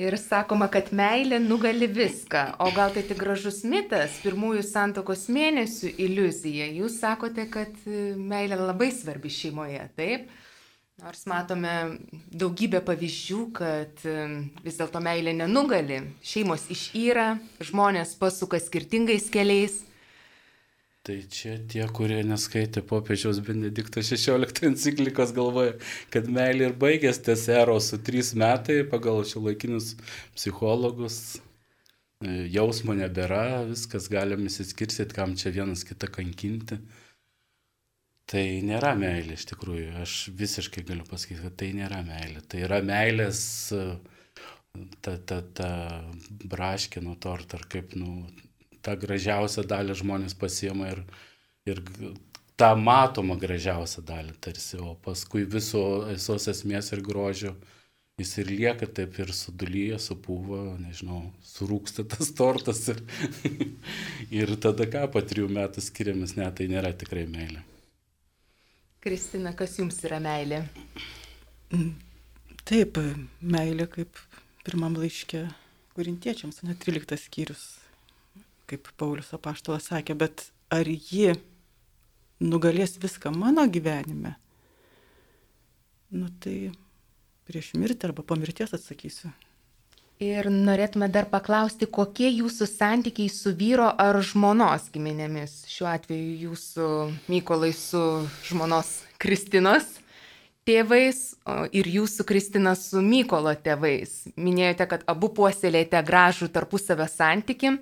[0.00, 2.44] Ir sakoma, kad meilė nugali viską.
[2.62, 6.68] O gal tai tik gražus mitas, pirmųjų santokos mėnesių iliuzija.
[6.78, 10.30] Jūs sakote, kad e, meilė labai svarbi šeimoje, taip?
[11.02, 11.74] Nors matome
[12.30, 14.16] daugybę pavyzdžių, kad e,
[14.62, 16.04] vis dėlto meilė nenugali.
[16.22, 19.80] Šeimos išyra, žmonės pasuka skirtingais keliais.
[21.00, 25.78] Tai čia tie, kurie neskaitė popiežiaus Benedikto 16 enciklikos galvoja,
[26.12, 29.94] kad meilė ir baigės ties eros su 3 metai pagal šiuolaikinius
[30.34, 31.16] psichologus.
[32.20, 36.76] E, jausmo nebėra, viskas galim įsiskirsit, kam čia vienas kitą kankinti.
[38.28, 39.88] Tai nėra meilė iš tikrųjų.
[40.04, 42.44] Aš visiškai galiu pasakyti, kad tai nėra meilė.
[42.44, 43.40] Tai yra meilės
[43.72, 43.88] e,
[45.00, 45.72] ta, ta, ta
[46.44, 48.20] braškino torta ar kaip, nu,
[48.84, 51.02] tą gražiausią dalį žmonės pasiema ir,
[51.68, 51.82] ir
[52.60, 57.54] tą matomą gražiausią dalį tarsi, o paskui viso visos esmės ir grožio
[58.20, 63.00] jis ir lieka taip ir sudulyje, supūva, nežinau, surūksta tas tortas ir,
[64.42, 67.64] ir tada ką po trijų metų skiriamės, ne, tai nėra tikrai meilė.
[69.00, 70.66] Kristina, kas jums yra meilė?
[72.68, 73.00] Taip,
[73.40, 74.20] meilė kaip
[74.66, 75.46] pirmam laiškė
[75.96, 77.79] kurintiečiams, net 13 skyrius
[78.70, 81.34] kaip Paulius apaštalas sakė, bet ar ji
[82.40, 84.36] nugalės viską mano gyvenime?
[86.10, 86.72] Nu tai
[87.46, 89.30] prieš mirtį arba po mirties atsakysiu.
[90.20, 95.62] Ir norėtume dar paklausti, kokie jūsų santykiai su vyro ar žmonos giminėmis.
[95.72, 96.88] Šiuo atveju jūsų
[97.32, 98.02] Mykolai su
[98.50, 99.88] žmonos Kristinos
[100.68, 101.22] tėvais
[101.72, 104.28] ir jūsų Kristina su Mykolo tėvais.
[104.36, 107.78] Minėjote, kad abu puoselėjate gražų tarpusavio santyki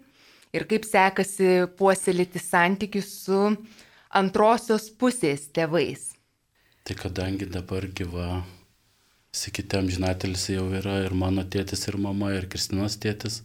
[0.54, 3.40] ir kaip sekasi puoselėti santykius su
[4.08, 6.12] antrosios pusės tėvais.
[6.88, 8.28] Tai kadangi dabar gyva,
[9.36, 13.42] sakytėm, žinatelis jau yra ir mano tėtis, ir mama, ir Kristinos tėtis,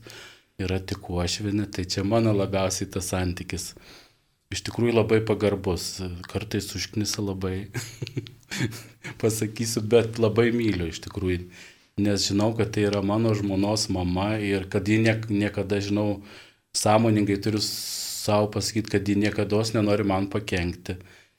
[0.62, 3.74] yra tik uošvinė, tai čia mano labiausiai tas santykis.
[4.54, 5.98] Iš tikrųjų labai pagarbus,
[6.30, 7.68] kartais užknisa labai
[9.22, 11.48] pasakysiu, bet labai myliu iš tikrųjų,
[12.06, 16.22] nes žinau, kad tai yra mano žmonos mama ir kad ji niek, niekada, žinau,
[16.78, 20.96] sąmoningai turiu savo pasakyti, kad ji niekada nenori man pakengti,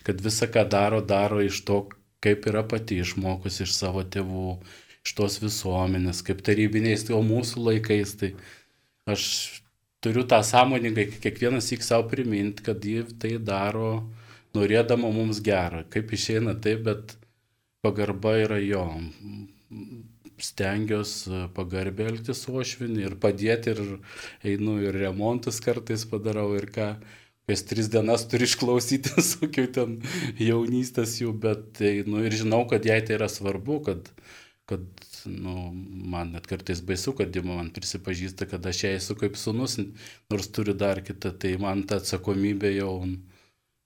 [0.07, 1.89] kad visą, ką daro, daro iš to,
[2.25, 4.59] kaip yra pati išmokusi iš savo tėvų,
[5.05, 8.31] iš tos visuomenės, kaip tarybiniais, o mūsų laikais, tai
[9.11, 9.25] aš
[10.05, 14.05] turiu tą sąmoningai kiekvienas įk savo priminti, kad ji tai daro
[14.55, 15.83] norėdama mums gerą.
[15.91, 17.17] Kaip išeina taip, bet
[17.85, 18.85] pagarba yra jo
[20.43, 23.83] stengiuosi pagarbiai elgtis su ošvinį ir padėti ir
[24.53, 26.95] einu ir remontus kartais padarau ir ką.
[27.45, 29.99] Kas tris dienas turi išklausyti, sakiau, ten
[30.41, 34.09] jaunystės jų, bet einu ir žinau, kad jai tai yra svarbu, kad,
[34.71, 34.87] kad
[35.29, 35.69] nu,
[36.15, 39.77] man net kartais baisu, kad ji man prisipažįsta, kad aš jai esu kaip sunus,
[40.33, 42.95] nors turiu dar kitą, tai man ta atsakomybė jau,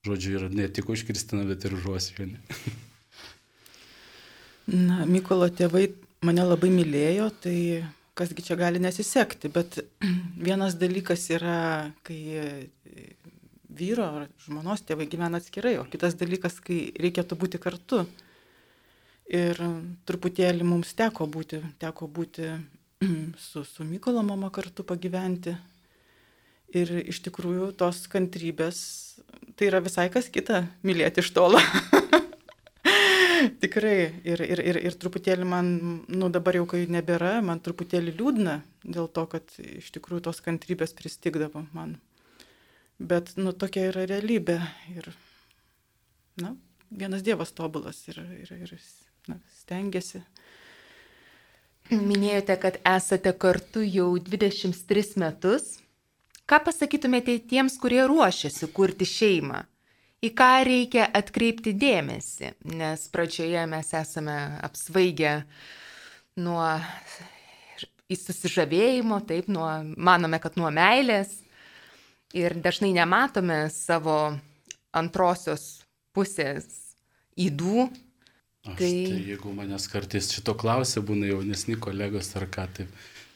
[0.07, 2.39] žodžiu, yra ne tik už Kristiną, bet ir už Osvinį.
[4.69, 5.89] Na, Mykolo tėvai
[6.25, 7.59] mane labai mylėjo, tai
[8.19, 9.79] kasgi čia gali nesisekti, bet
[10.49, 11.59] vienas dalykas yra,
[12.07, 12.69] kai
[13.79, 18.05] vyro ar žmonos tėvai gyvena atskirai, o kitas dalykas, kai reikėtų būti kartu.
[19.29, 19.59] Ir
[20.09, 22.49] truputėlį mums teko būti, teko būti
[23.49, 25.55] su, su Mykolo mama kartu pagyventi.
[26.77, 28.81] Ir iš tikrųjų tos kantrybės,
[29.57, 31.61] tai yra visai kas kita- mylėti iš tolo.
[33.63, 33.97] Tikrai.
[34.27, 35.71] Ir, ir, ir, ir truputėlį man,
[36.09, 40.95] nu dabar jau kai nebėra, man truputėlį liūdna dėl to, kad iš tikrųjų tos kantrybės
[40.99, 41.97] pristigdavo man.
[42.99, 44.59] Bet, nu, tokia yra realybė.
[44.97, 45.11] Ir,
[46.43, 46.55] na,
[46.91, 48.75] vienas Dievas tobulas ir, ir, ir
[49.31, 50.25] na, stengiasi.
[51.89, 55.79] Minėjote, kad esate kartu jau 23 metus.
[56.49, 59.63] Ką pasakytumėte tiems, kurie ruošiasi kurti šeimą?
[60.25, 65.43] Į ką reikia atkreipti dėmesį, nes pradžioje mes esame apsvaigę
[66.43, 66.65] nuo
[68.09, 71.39] susižavėjimo, taip, nuo, manome, kad nuo meilės
[72.37, 74.19] ir dažnai nematome savo
[74.97, 75.85] antrosios
[76.17, 76.97] pusės
[77.39, 77.89] įdų.
[78.69, 78.91] Aš tai...
[78.91, 82.89] tai jeigu manęs kartais šito klausia, būna jaunesni kolegos ar ką, tai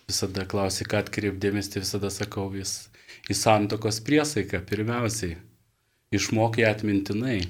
[0.08, 2.88] visada klausia, ką atkreipdėmės, tai visada sakau vis
[3.30, 5.36] į santokos priesaiką pirmiausiai
[6.12, 7.40] išmokai atmintinai.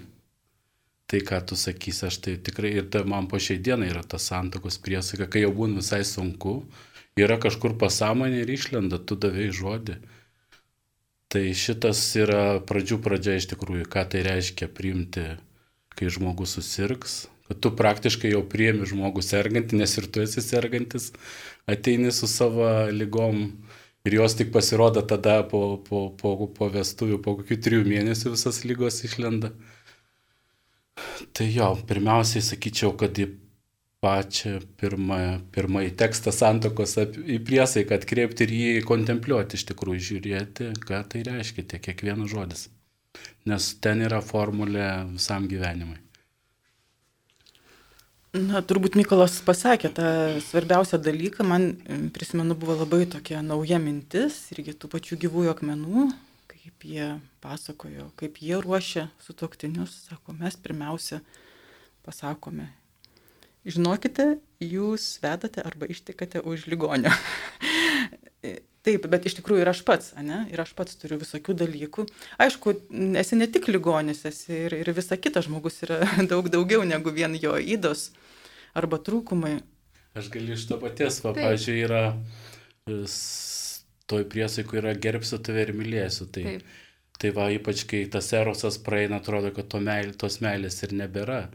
[1.10, 4.16] Tai, ką tu sakysi, aš tai tikrai ir ta, man po šiai dienai yra ta
[4.22, 6.62] santokos priesaika, kai jau būna visai sunku,
[7.20, 9.98] yra kažkur pasąmonė ir išlenda, tu davėjai žodį.
[11.32, 15.26] Tai šitas yra pradžių pradžia iš tikrųjų, ką tai reiškia priimti,
[15.96, 21.10] kai žmogus susirgs, kad tu praktiškai jau priemi žmogų sergantį, nes ir tu esi sergantis,
[21.68, 23.50] ateini su savo lygom
[24.08, 28.64] Ir jos tik pasirodo tada po, po, po, po vestuvių, po kokių trijų mėnesių visas
[28.66, 29.52] lygos išlenda.
[31.32, 33.28] Tai jo, pirmiausiai sakyčiau, kad į
[34.02, 41.04] pačią pirmąją, pirmąjį tekstą santokos į priesaiką atkreipti ir jį kontempliuoti, iš tikrųjų žiūrėti, ką
[41.12, 42.66] tai reiškia tie kiekvienas žodis.
[43.46, 46.00] Nes ten yra formulė visam gyvenimui.
[48.32, 50.04] Na, turbūt Mykolas pasakė tą
[50.40, 51.66] svarbiausią dalyką, man
[52.16, 56.06] prisimenu buvo labai tokia nauja mintis, irgi tų pačių gyvųjų akmenų,
[56.48, 57.08] kaip jie
[57.44, 61.20] pasakojo, kaip jie ruošia sutoktinius, sako, mes pirmiausia
[62.08, 62.70] pasakome,
[63.68, 67.12] žinokite, jūs vedate arba ištikate už ligonio.
[68.82, 70.40] Taip, bet iš tikrųjų ir aš pats, ne?
[70.50, 72.08] Ir aš pats turiu visokių dalykų.
[72.42, 72.72] Aišku,
[73.20, 76.00] esi ne tik ligonis, esi ir, ir visa kita žmogus yra
[76.32, 78.08] daug daugiau negu vien jo įdos
[78.78, 79.56] arba trūkumai.
[80.18, 82.02] Aš galiu iš to paties, va, pavyzdžiui, yra,
[84.12, 86.28] toj priesaiku yra gerbsiu tave ir mylėsiu.
[86.32, 86.66] Tai, Taip.
[87.20, 91.46] tai va, ypač kai tas erosas praeina, atrodo, kad to meil, tos meilės ir nebėra.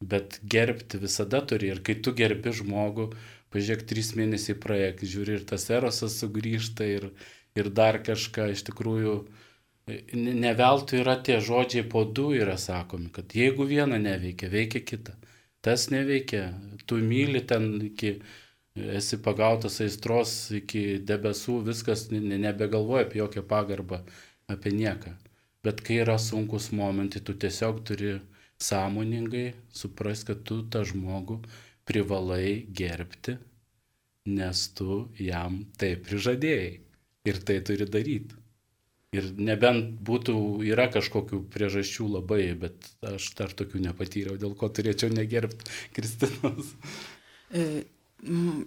[0.00, 3.10] Bet gerbti visada turi ir kai tu gerbi žmogų,
[3.52, 7.10] pažiūrėk, trys mėnesiai praėjo, žiūri ir tas erosas sugrįžta ir,
[7.58, 9.18] ir dar kažką iš tikrųjų.
[10.14, 15.19] Neveltui yra tie žodžiai po du yra sakomi, kad jeigu viena neveikia, veikia kita.
[15.60, 16.44] Tas neveikia,
[16.88, 18.14] tu myli ten iki,
[18.98, 24.00] esi pagautas aistros iki debesų, viskas nebegalvoja apie jokią pagarbą,
[24.48, 25.12] apie nieką.
[25.64, 28.14] Bet kai yra sunkus momentai, tu tiesiog turi
[28.60, 29.50] sąmoningai
[29.82, 31.40] suprasti, kad tu tą žmogų
[31.88, 33.36] privalai gerbti,
[34.38, 36.72] nes tu jam tai prižadėjai
[37.28, 38.40] ir tai turi daryti.
[39.10, 40.32] Ir nebent būtų,
[40.70, 46.68] yra kažkokių priežasčių labai, bet aš dar tokių nepatyriau, dėl ko turėčiau negerbti Kristinos.
[47.50, 47.64] E,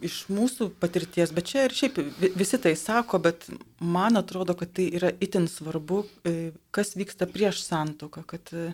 [0.03, 2.01] iš mūsų patirties, bet čia ir šiaip
[2.36, 3.47] visi tai sako, bet
[3.79, 6.36] man atrodo, kad tai yra itin svarbu, e,
[6.75, 8.67] kas vyksta prieš santoką, kad e,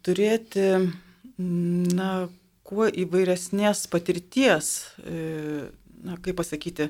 [0.00, 0.68] turėti
[1.36, 2.12] na,
[2.64, 6.88] kuo įvairesnės patirties, na, kaip pasakyti,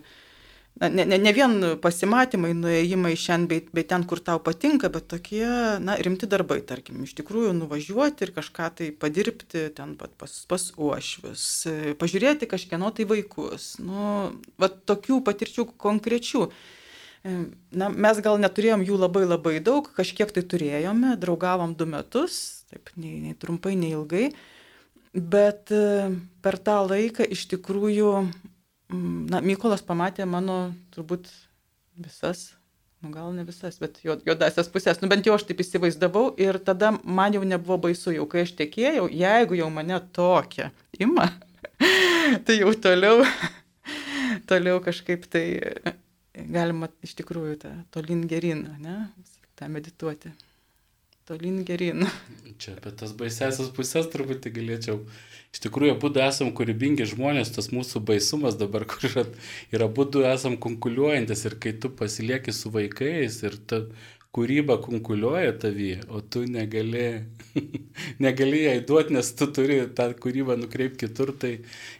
[0.81, 5.45] ne, ne, ne vien pasimatymai, nuėjimai šiandien, bei, bei ten, kur tau patinka, bet tokie,
[5.85, 10.69] na, rimti darbai, tarkim, iš tikrųjų nuvažiuoti ir kažką tai padirbti ten pat pas, pas
[10.77, 11.49] uošvius,
[12.01, 14.31] pažiūrėti kažkieno tai vaikus, nu,
[14.61, 16.47] va tokių patirčių konkrečių.
[17.23, 22.91] Na, mes gal neturėjom jų labai labai daug, kažkiek tai turėjome, draugavom du metus, taip,
[22.97, 24.33] nei, nei trumpai, nei ilgai,
[25.13, 25.71] bet
[26.43, 28.11] per tą laiką iš tikrųjų
[28.93, 31.31] na, Mykolas pamatė mano turbūt
[32.01, 32.53] visas,
[33.03, 36.93] nu gal ne visas, bet juodasias pusės, nu bent jau aš taip įsivaizdavau ir tada
[37.03, 41.29] man jau nebuvo baisu, jau kai aš tekėjau, jeigu jau mane tokia ima,
[42.47, 43.25] tai jau toliau,
[44.51, 45.47] toliau kažkaip tai
[46.33, 48.97] galima iš tikrųjų tą tolin gerin, ne,
[49.59, 50.33] tą medituoti.
[51.27, 52.07] Tolin gerin.
[52.61, 54.97] Čia apie tas baisesias pusės truputį galėčiau
[55.53, 59.27] iš tikrųjų abu esam kūrybingi žmonės, tas mūsų baisumas dabar, kur yra,
[59.75, 63.85] ir abu esam konkuliuojantis ir kai tu pasilieki su vaikais ir ta
[64.33, 67.03] kūryba konkuliuoja tavį, o tu negali,
[68.25, 71.51] negali jai duoti, nes tu turi tą kūrybą nukreipti kitur, tai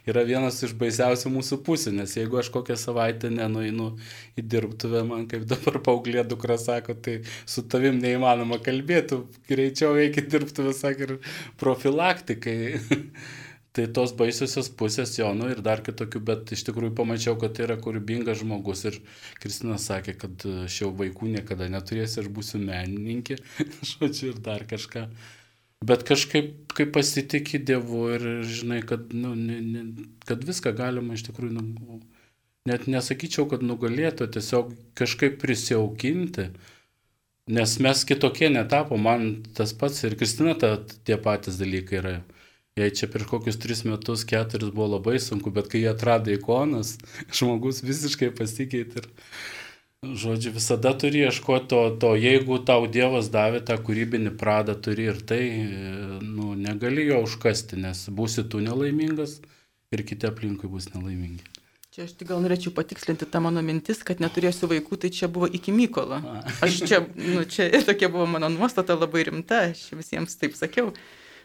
[0.09, 3.91] yra vienas iš baisiausių mūsų pusių, nes jeigu aš kokią savaitę nenueinu
[4.33, 10.17] į dirbtuvę, man kaip dabar paauglė dukra sako, tai su tavim neįmanoma kalbėti, greičiau eik
[10.23, 12.59] į dirbtuvę, sakė, ir profilaktikai.
[13.73, 17.63] Tai tos baisiosios pusės jo, nu ir dar kitokių, bet iš tikrųjų pamačiau, kad tai
[17.65, 18.99] yra kūrybingas žmogus ir
[19.41, 23.39] Kristina sakė, kad aš jau vaikų niekada neturėsiu, aš būsiu menininkė,
[23.95, 25.07] žodžiu, ir dar kažką.
[25.83, 29.81] Bet kažkaip, kai pasitikė Dievu ir žinai, kad, nu, ne, ne,
[30.29, 31.97] kad viską galima iš tikrųjų, nu,
[32.69, 34.69] net nesakyčiau, kad nugalėtų, tiesiog
[35.01, 36.51] kažkaip prisiaukinti.
[37.57, 42.13] Nes mes kitokie netapo, man tas pats ir Kristina ta, tie patys dalykai yra
[42.73, 46.95] Jei čia prieš kokius tris metus, keturis buvo labai sunku, bet kai jie atrado ikonas,
[47.37, 49.09] žmogus visiškai pasikeitė ir,
[50.23, 55.21] žodžiu, visada turi ieškoti to, to, jeigu tau Dievas davė tą kūrybinį pradą, turi ir
[55.21, 55.41] tai,
[56.25, 59.39] nu, negali jo užkasti, nes būsi tu nelaimingas
[59.93, 61.45] ir kiti aplinkui bus nelaimingi.
[61.93, 65.45] Čia aš tik gal norėčiau patikslinti tą mano mintis, kad neturėsiu vaikų, tai čia buvo
[65.45, 66.23] iki Mykolo.
[66.65, 70.89] Aš čia, nu, čia tokia buvo mano nuostata labai rimta, aš visiems taip sakiau.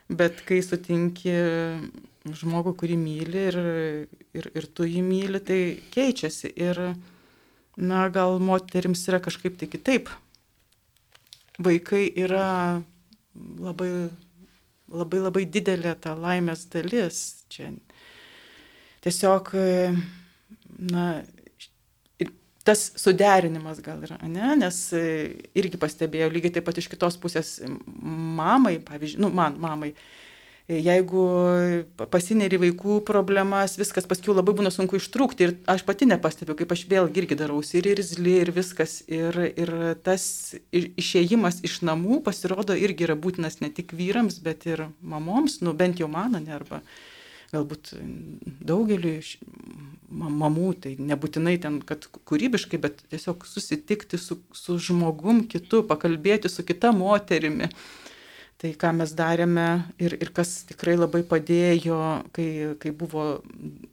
[0.09, 1.35] Bet kai sutinki
[2.25, 3.59] žmogų, kurį myli ir,
[4.37, 5.61] ir, ir tu jį myli, tai
[5.93, 6.53] keičiasi.
[6.57, 6.81] Ir,
[7.77, 10.09] na, gal moterims yra kažkaip tai kitaip.
[11.61, 12.81] Vaikai yra
[13.37, 14.09] labai,
[14.89, 17.23] labai, labai didelė ta laimės dalis.
[17.53, 17.73] Čia
[19.05, 19.53] tiesiog,
[20.93, 21.05] na,
[22.69, 24.53] tas suderinimas gal yra, ne?
[24.61, 25.03] nes e,
[25.57, 27.57] irgi pastebėjau lygiai taip pat iš kitos pusės
[27.89, 29.95] mamai, pavyzdžiui, nu, man, mamai,
[30.69, 31.25] e, jeigu
[32.13, 36.85] pasineri vaikų problemas, viskas paskui labai būna sunku ištrūkti ir aš pati nepastebiu, kaip aš
[36.91, 39.01] vėlgi irgi darausi ir irzli ir viskas.
[39.09, 39.73] Ir, ir
[40.05, 40.29] tas
[40.73, 46.05] išėjimas iš namų pasirodo irgi yra būtinas ne tik vyrams, bet ir mamoms, nu bent
[46.05, 46.83] jau man, ne arba
[47.53, 47.95] galbūt
[48.65, 49.19] daugeliu
[50.09, 56.65] mamų, tai nebūtinai ten, kad kūrybiškai, bet tiesiog susitikti su, su žmogum kitu, pakalbėti su
[56.67, 57.69] kita moterimi.
[58.59, 59.67] Tai ką mes darėme
[60.03, 61.99] ir, ir kas tikrai labai padėjo,
[62.35, 62.49] kai,
[62.83, 63.27] kai buvo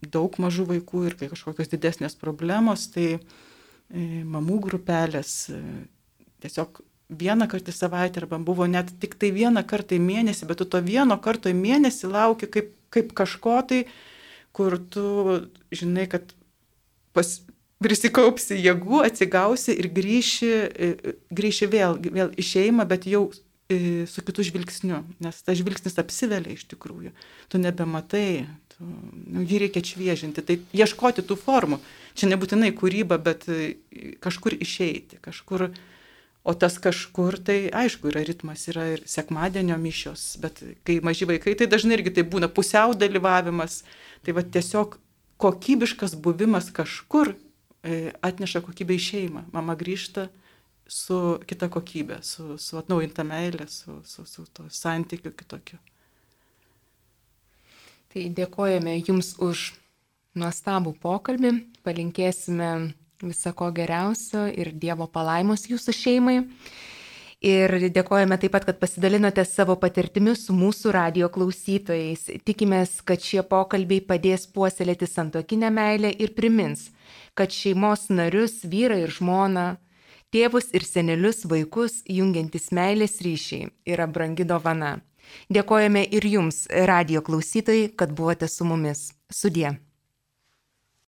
[0.01, 3.19] daug mažų vaikų ir kai kažkokios didesnės problemos, tai e,
[4.25, 5.61] mamų grupelės e,
[6.41, 6.81] tiesiog
[7.13, 10.65] vieną kartą į savaitę arba buvo net tik tai vieną kartą į mėnesį, bet tu
[10.65, 13.83] to vieno karto į mėnesį lauki kaip, kaip kažko tai,
[14.55, 15.05] kur tu
[15.75, 16.31] žinai, kad
[17.15, 17.29] pas,
[17.83, 23.27] prisikaupsi jėgų, atsigausi ir grįši, e, grįši vėl, vėl į šeimą, bet jau
[23.67, 27.11] e, su kitu žvilgsniu, nes tas žvilgsnis apsivelia iš tikrųjų.
[27.51, 31.81] Tu nebematai, tu, nu, jį reikia atšviežinti, tai ieškoti tų formų.
[32.15, 33.75] Čia nebūtinai kūryba, bet e,
[34.23, 35.83] kažkur išeiti, kažkur uh,
[36.45, 41.55] O tas kažkur, tai aišku, yra ritmas, yra ir sekmadienio mišios, bet kai maži vaikai,
[41.57, 43.79] tai dažnai irgi tai būna pusiau dalyvavimas.
[44.21, 44.99] Tai va tiesiog
[45.41, 49.45] kokybiškas buvimas kažkur e, atneša kokybę į šeimą.
[49.55, 50.27] Mama grįžta
[50.85, 55.81] su kita kokybė, su, su atnaujinta meilė, su, su, su to santykiu kitokiu.
[58.13, 59.71] Tai dėkojame Jums už
[60.37, 61.51] nuostabų pokalbį,
[61.83, 62.69] palinkėsime
[63.23, 66.41] Visako geriausio ir Dievo palaimos jūsų šeimai.
[67.45, 72.25] Ir dėkojame taip pat, kad pasidalinote savo patirtimi su mūsų radio klausytojais.
[72.47, 76.89] Tikimės, kad šie pokalbiai padės puoselėti santokinę meilę ir primins,
[77.37, 79.75] kad šeimos narius, vyrą ir žmoną,
[80.33, 84.97] tėvus ir senelius vaikus jungiantis meilės ryšiai yra brangi dovana.
[85.53, 89.11] Dėkojame ir jums, radio klausytojai, kad buvote su mumis.
[89.29, 89.75] Sudie.